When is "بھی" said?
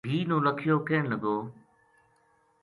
0.07-0.17